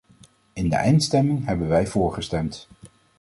[0.53, 2.67] In de eindstemming hebben wij voor gestemd.